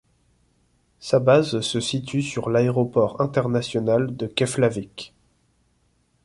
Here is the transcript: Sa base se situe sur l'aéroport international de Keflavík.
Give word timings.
Sa 0.99 1.19
base 1.19 1.59
se 1.61 1.79
situe 1.79 2.23
sur 2.23 2.49
l'aéroport 2.49 3.21
international 3.21 4.17
de 4.17 4.25
Keflavík. 4.25 5.13